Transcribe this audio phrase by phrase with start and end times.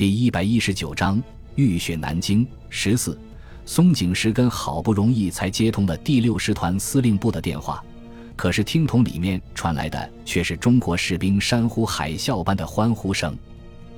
[0.00, 1.22] 第一百一十九章
[1.56, 2.48] 浴血南京。
[2.70, 3.20] 十四，
[3.66, 7.84] 松井石根好不容易才接通了第六师团司令部的电话，
[8.34, 13.36] 可是听筒里面传来的却是中国士兵山呼海啸般的欢呼声。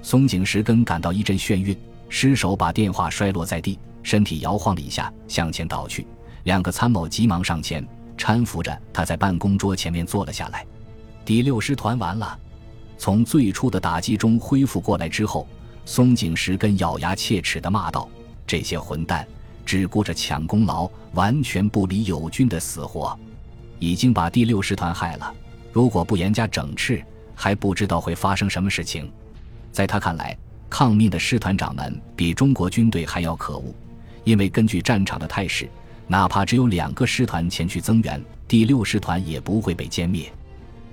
[0.02, 1.78] 松井石根感到一阵眩晕，
[2.08, 6.04] 失手把电话摔落在地，身体摇晃了一下，向前倒去。
[6.42, 7.86] 两个参谋急忙上前
[8.18, 10.66] 搀扶着他，在办公桌前面坐了下来。
[11.24, 12.36] 第六师团完了，
[12.98, 15.46] 从最初的打击中恢复过来之后。
[15.84, 18.08] 松井石根咬牙切齿地骂道
[18.46, 19.26] ：“这些混蛋
[19.66, 23.18] 只顾着抢功劳，完全不理友军的死活，
[23.78, 25.34] 已经把第六师团害了。
[25.72, 27.02] 如果不严加整治，
[27.34, 29.10] 还不知道会发生什么事情。”
[29.72, 30.36] 在他看来，
[30.68, 33.74] 抗命的师团长们比中国军队还要可恶，
[34.22, 35.68] 因为根据战场的态势，
[36.06, 40.30] 哪怕只有两个师团前去增援，第六师团也不会被歼灭。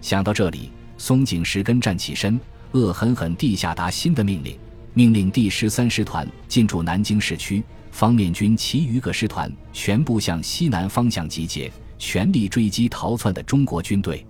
[0.02, 2.40] 想到这里，松井石根站起身，
[2.72, 4.58] 恶狠狠地下达新的命令。
[4.94, 14.26] 命令第十三师团进驻南京市区，方面军其余各师团全部向西南方向集结，全力追击逃窜的中国军队。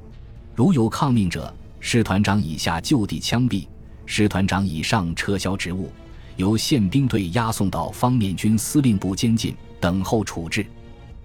[0.54, 3.66] 如有抗命者，师团长以下就地枪毙，
[4.06, 5.90] 师团长以上撤销职务，
[6.36, 10.66] 由宪兵队押送到方面军司令部监禁，等候处置。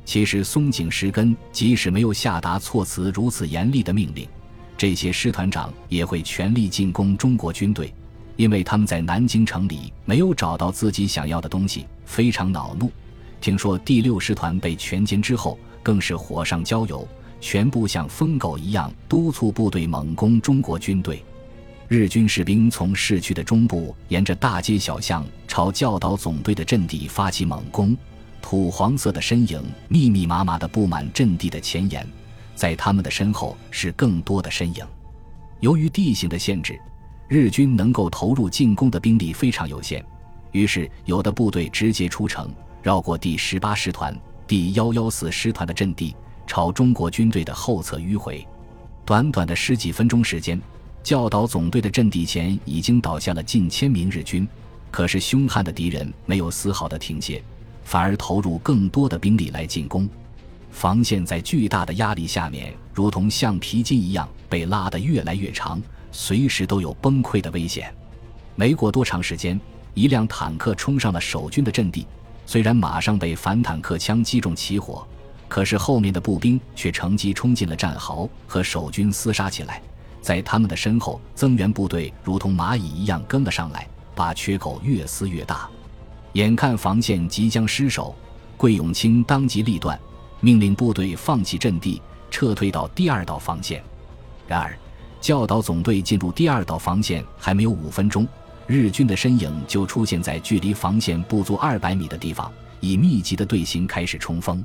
[0.05, 4.29] 其实松井石根即使没有下达措辞如此严厉的命令，
[4.77, 7.93] 这些师团长也会全力进攻中国军队。
[8.37, 12.91] 因为他们在南京城里没有找到自己想要的东西，非常恼怒。
[13.41, 17.07] 听说第六师团被全歼之后，更是火上浇油，
[17.41, 21.23] 全部像疯狗一样督促部队猛攻中国军队。
[21.87, 27.97] 日军士兵从市区的中部沿着大街小巷朝教导总队的阵地发起猛攻，
[28.41, 32.05] 土黄色的身影密密麻麻地布满阵地的前沿，
[32.55, 34.85] 在他们的身后是更多的身影。
[35.61, 36.77] 由于地形的限制。
[37.27, 40.05] 日军能够投入进攻的兵力非常有限，
[40.53, 42.51] 于是有的部队直接出城，
[42.83, 44.15] 绕过第十八师团、
[44.47, 46.15] 第幺幺四师团的阵地，
[46.47, 48.47] 朝中国军队的后侧迂回。
[49.07, 50.61] 短短的十几分钟时间，
[51.03, 54.47] 教导总队的阵地前已经倒下了近千名日军。
[54.91, 57.43] 可是凶悍的敌人没有丝毫的停歇，
[57.85, 60.09] 反而投入更多的兵力来进攻。
[60.75, 65.81] 防线在巨大的压力下面，如同橡皮筋一样被拉得越来越长。
[66.11, 67.95] 随时都有崩溃的危险。
[68.57, 69.59] 没过多长时间，
[69.95, 72.07] 一辆坦克冲上了守军的阵地。
[72.45, 75.07] 虽然马上被反坦克枪击中起火，
[75.49, 79.81] 可是后面的步兵却乘机冲进了战壕，和守军厮杀起来。
[80.21, 85.69] 在他们的身后，增援部队如同蚂蚁一样跟了上来，把缺口越撕越大。
[86.35, 88.15] 眼看防线即将失守，
[88.57, 89.99] 桂永清当机立断，
[90.41, 92.01] 命令部队放弃阵地，
[92.31, 93.83] 撤退到第二道防线。
[94.47, 94.79] 然而，
[95.21, 98.29] 教导总队进入第二道防线还没有五分钟，
[98.67, 104.63] 日军的身影就出现在距离防线不足二百米的地方，以密集的队形开始冲锋。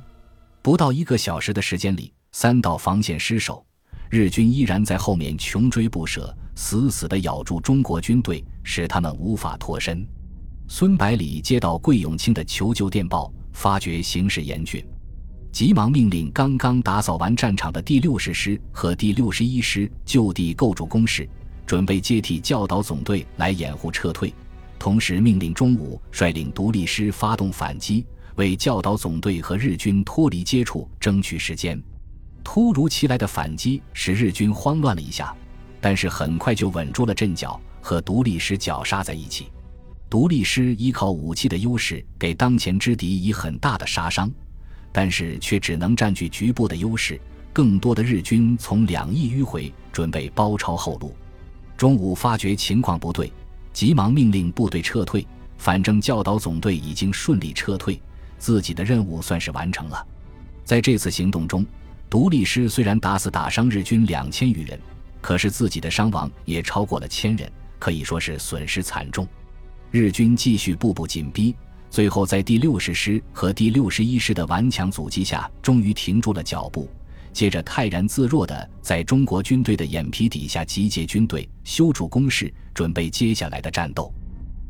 [0.60, 3.64] 不到一个小时的时间里，三道防线失守，
[4.10, 10.06] 日军依然在后面穷追不舍，死死地咬住中国军队，使他们无法脱身。
[10.68, 14.84] 孙百里接到桂永清的求救电报，发觉形势严峻。
[15.52, 21.28] 急忙命令刚刚打扫完战场的第六十师和第六十一师就地构筑工事，
[21.66, 24.32] 准备接替教导总队来掩护撤退。
[24.78, 28.06] 同时命令中午率领独立师发动反击，
[28.36, 31.80] 为教导总队和日军脱离接触争取时间。
[32.42, 35.34] 突如其来的反击使日军慌乱了一下，
[35.80, 39.48] 但是很快就稳住了阵脚，和独立师绞杀在一起。
[40.08, 44.30] 独立师依靠武器的优势，给当前之敌以很大的杀伤。
[44.92, 47.20] 但是却只能占据局部的优势，
[47.52, 51.14] 更多的日军从两翼迂回，准备包抄后路。
[51.76, 53.32] 中午发觉情况不对，
[53.72, 55.26] 急忙命令部队撤退。
[55.56, 58.00] 反正教导总队已经顺利撤退，
[58.38, 60.06] 自己的任务算是完成了。
[60.64, 61.66] 在这次行动中，
[62.08, 64.80] 独立师虽然打死打伤日军两千余人，
[65.20, 69.28] 可是自己的伤亡也超过了千人，可以说是损失惨重。
[69.90, 71.54] 日军继续步步紧逼。
[71.90, 76.88] 最后，在第六十师和第六十一师的顽强阻击下，终于停住了脚步。
[77.32, 84.12] 接着，泰然自若地在中国军队的眼皮底下集结军队、修筑工事，准备接下来的战斗。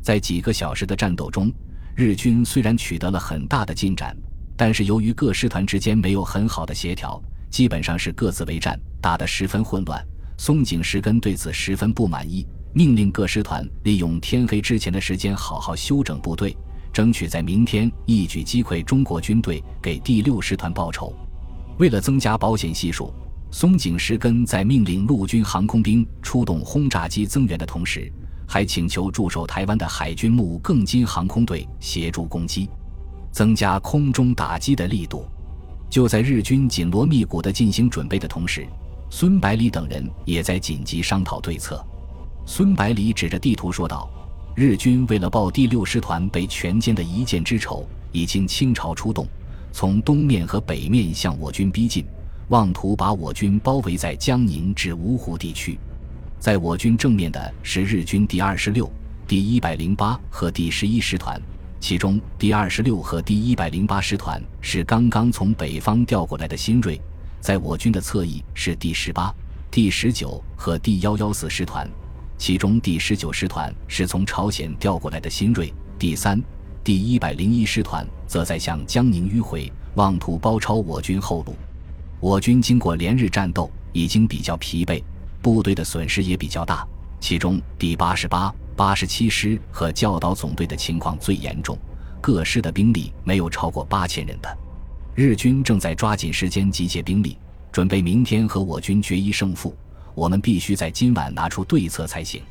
[0.01, 1.53] 在几个小时的战斗中，
[1.95, 4.17] 日军虽然取得了很大的进展，
[4.57, 7.21] 但是由于各师团之间没有很好的协调，
[7.51, 10.03] 基本上是各自为战，打得十分混乱。
[10.37, 16.57] 松井石根对此十分不满意，命令各师团利用天黑之前的时间好好休整部队。
[16.93, 21.13] 争取在明天一举击溃中国军队，给第六师团报仇。
[21.77, 23.13] 为了增加保险系数，
[23.49, 28.11] 松井石根在命令陆军航空兵出动轰炸机增援的同时，
[28.47, 32.69] 还请求驻守台湾的海军木更津航空队协助攻击，
[33.31, 35.25] 增加空中打击的力度。
[35.89, 38.67] 就在日军紧锣密鼓地进行准备的同时，
[39.09, 41.83] 孙百里等人也在紧急商讨对策。
[42.45, 44.09] 孙百里指着地图说道
[44.53, 49.25] ：“日军为了报第六师团被全歼的一箭之仇，已经倾巢出动，
[49.71, 52.05] 从东面和北面向我军逼近，
[52.49, 55.79] 妄图把我军包围在江宁至芜湖地区。
[56.37, 58.91] 在我军正面的是日军第二十六、
[59.25, 61.41] 第一百零八和第十一师团，
[61.79, 66.99] 其中第二十六和第一百零八师团是刚刚从北方调过来的新锐；
[67.39, 69.33] 在我军的侧翼是第十八、
[69.71, 71.89] 第十九和第幺幺四师团。”
[72.41, 76.41] 其中第十九师团是从朝鲜调过来的新锐，第三、
[76.83, 81.55] 第一百零一师团则在向江宁迂回，妄图包抄我军后路。
[82.19, 85.03] 我军经过连日战斗，已经比较疲惫，
[85.39, 86.83] 部队的损失也比较大。
[87.19, 91.77] 其中第八十八、八十七师和教导总队的情况最严重，
[92.19, 94.57] 各师的兵力没有超过八千人的。
[95.13, 97.37] 日军正在抓紧时间集结兵力，
[97.71, 99.75] 准备明天和我军决一胜负。
[100.13, 102.41] 我们必须在今晚拿出对策才行。”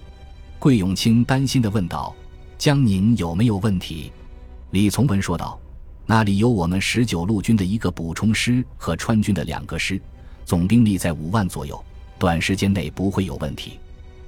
[0.58, 2.14] 桂永清担心地问道
[2.58, 4.12] ，“江宁有没有问题？”
[4.72, 5.58] 李从文说道
[6.04, 10.00] ：“那里有我们十九路军的一个补充师和川军的两个师，
[10.44, 11.82] 总兵力在五万左右，
[12.18, 13.80] 短时间内不会有问题。”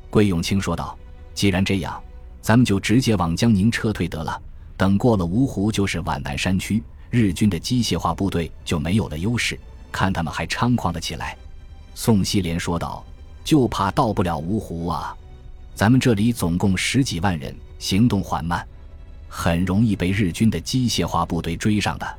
[0.09, 0.99] 桂永清说道
[1.35, 2.03] ：“既然这样，
[2.41, 4.41] 咱们就直接往江宁撤退得了。
[4.77, 9.59] 等过了芜湖，就是皖南山区，日军的机械化部队就没有了优势，
[9.93, 11.37] 看他们还猖狂了起来。”
[11.95, 13.05] 宋希濂说道。
[13.45, 15.17] 就怕到不了芜湖啊！
[15.75, 18.67] 咱们这里总共十几万人，行动缓慢，
[19.29, 22.19] 很容易被日军的机械化部队追上的。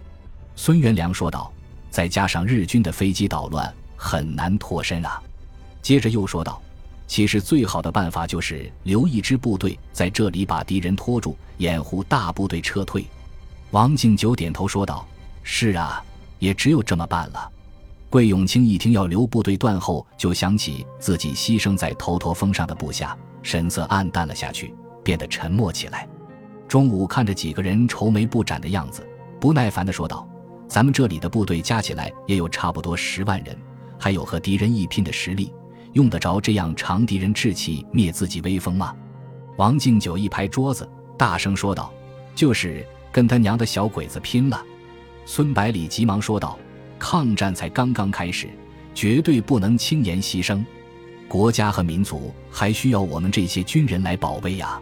[0.56, 1.52] 孙元良说道
[1.90, 5.22] ：“再加上日军的飞机捣乱，很难脱身啊。”
[5.82, 6.62] 接着又说道
[7.08, 13.06] ：“其实最好的办法就是留一支部队在这里把敌人拖住，掩护大部队撤退。”
[13.72, 15.08] 王敬久点头说道
[15.44, 16.04] ：“是啊，
[16.40, 17.50] 也只有这么办了。”
[18.14, 24.72] 桂永清一听要留部队断后，就想起自己牺牲在头陀峰上的部下，神色黯淡了下去，
[25.04, 26.08] 变得沉默起来。
[26.68, 29.04] 中午看着几个人愁眉不展的样子，
[29.40, 30.30] 不耐烦地说道
[30.70, 33.58] ：“咱们这里的部队加起来也有差不多十万人，
[33.98, 35.52] 还有和敌人一拼的实力，
[35.94, 38.96] 用得着这样长敌人志气，灭自己威风吗？”
[39.58, 40.88] 王敬久一拍桌子，
[41.18, 41.92] 大声说道
[42.36, 44.64] ：“就是跟他娘的小鬼子拼了！”
[45.26, 46.60] 孙百里急忙说道。
[46.98, 48.50] 抗战才刚刚开始，
[48.94, 50.64] 绝对不能轻言牺牲。
[51.28, 54.80] 国家和民族还需要我们这些军人来保卫呀！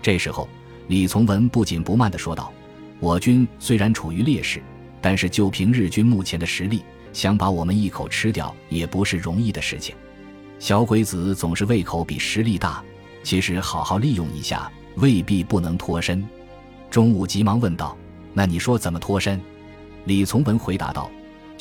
[0.00, 0.48] 这时候，
[0.88, 2.52] 李从文不紧不慢地说道
[2.98, 4.62] ：“我军虽然处于劣势，
[5.00, 6.82] 但是就凭日军目前的实力，
[7.12, 9.94] 想把我们一口吃掉也不是容易的事情。
[10.58, 12.82] 小鬼子总是胃口比实力大，
[13.22, 16.26] 其实好好利用一下，未必不能脱身。”
[16.90, 17.96] 中午急忙问道
[18.32, 19.40] ：“那你说怎么脱身？”
[20.04, 21.10] 李从文回答道。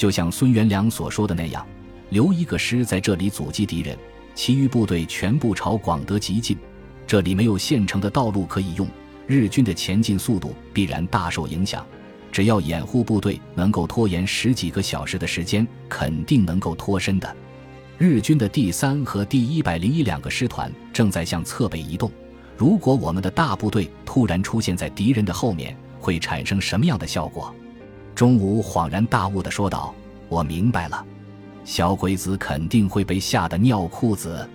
[0.01, 1.63] 就像孙元良所说的那样，
[2.09, 3.95] 留一个师在这里阻击敌人，
[4.33, 6.57] 其余部队全部朝广德急进。
[7.06, 8.88] 这里没有现成的道路可以用，
[9.27, 11.86] 日军的前进速度必然大受影响。
[12.31, 17.36] 只要掩护部队能够拖延十几个小时的时间，肯定能够脱身的。
[18.00, 22.12] 日军的第三和第一百零一两个师团正在向侧北移动。
[22.57, 27.54] 如果我们的大部队突然出现在敌人的后面，会产生什么样的效果？
[28.14, 29.95] 中午恍然大悟地说道
[30.31, 31.06] ：“我明白了，
[31.66, 34.50] 小鬼子肯定会被吓得尿裤子。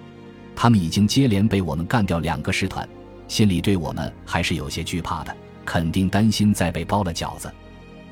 [0.54, 2.88] 他们已经接连被我们干掉两个师团，
[3.28, 7.52] 心里对我们还是有些惧怕的，肯定担心再被包了饺子。”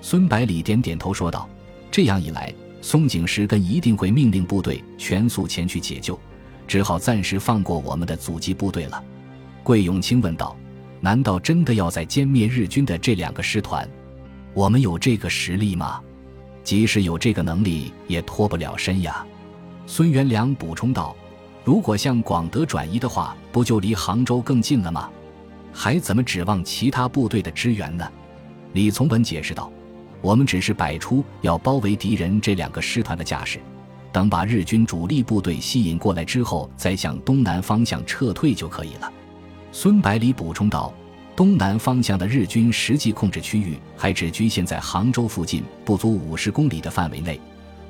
[0.02, 1.48] 孙百里点点头说道
[1.90, 2.52] ：“这样一来，
[2.82, 6.20] 松井石根一定会命令部队全速前去解救，
[6.68, 9.02] 只好暂时放过我们的阻击部队了。”
[9.64, 10.54] 桂永清问道
[11.00, 13.88] ：“难道真的要在歼灭日军的这两个师团？”
[14.52, 16.02] 我们有这个实力吗？
[16.64, 19.24] 即使有这个能力，也脱不了身呀。
[19.86, 21.14] 孙元良补充道
[21.62, 25.10] ：“如果向广德转移的话，不就离杭州更近了吗？
[25.72, 28.10] 还怎么指望其他部队的支援呢？”
[28.72, 29.70] 李从文解释道
[30.22, 33.60] ：“我们只是摆出要包围敌人这两个师团的架势，
[34.10, 39.12] 等把日军主力部队吸引过来之后，再向东南方向撤退就可以了。”
[39.70, 40.94] 孙百里补充道。
[41.36, 47.40] 东南方向的日军实际控制区域还只局限在杭州附近不足五十公里的范围内，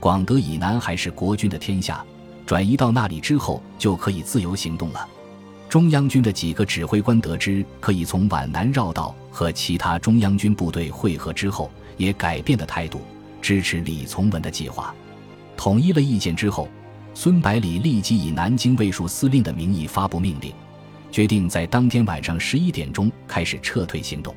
[0.00, 2.02] 广德以南还是国军的天下。
[2.46, 5.08] 转移到那里之后，就可以自由行动了。
[5.68, 13.00] 中央军的几个指挥官得知可以从皖南绕道和其他中央军部队会合之后，也改变了态度，
[13.42, 14.94] 支持李从文的计划。
[15.56, 16.68] 统一了意见之后，
[17.12, 20.52] 孙百里立即以南京卫戍司令的名义发布命令。
[21.14, 24.35] 决定在当天晚上十一点钟开始撤退行动。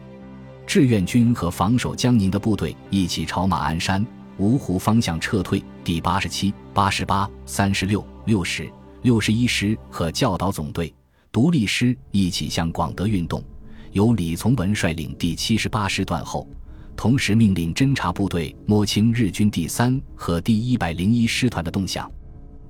[0.68, 4.06] 志愿军和防守江宁的部队一起朝马鞍山、
[4.38, 5.64] 芜湖方向撤退。
[5.84, 8.70] 第八十七、八十八、三十六、六十、
[9.02, 10.94] 六十一师和教导总队、
[11.32, 13.44] 独立师一起向广德运动。
[13.92, 16.48] 由李从文率领第七十八师断后，
[16.96, 22.08] 同时命令侦察部队摸清日军第三和第一百零一师团的动向。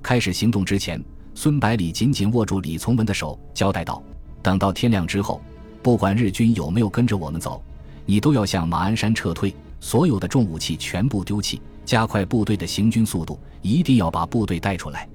[0.02, 0.98] 开始行动之前，
[1.40, 4.02] 孙百里紧紧握住李从文的手，交代道
[4.42, 5.40] ：“等到天亮之后，
[5.84, 7.62] 不管日军有没有跟着我们走，
[8.06, 15.08] 你都要向马鞍山撤退，所有的重武器全部丢弃，加快部队的行军速度，一定要把部队带出来。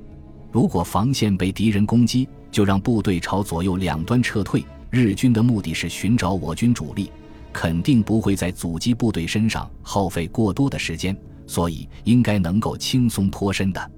[0.49, 4.63] 如果防线被敌人攻击，就让部队朝左右两端撤退。
[4.89, 7.11] 日军的目的是寻找我军主力，
[7.51, 11.13] 肯定不会在阻击部队身上耗费过多的时间，
[11.45, 13.91] 所以应该能够轻松脱身的。”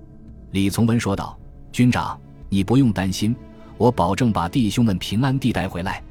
[0.54, 1.38] 李从文说道
[1.76, 2.18] ：“军长，
[2.48, 3.36] 你不用担心，
[3.78, 6.02] 我保证把弟兄们平安地带回来。”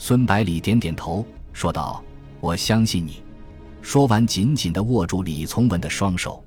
[0.00, 2.02] 孙百里点点头，说道
[2.40, 3.22] ：“我相信你。”
[3.82, 6.42] 说完，紧紧地握住李从文的双手。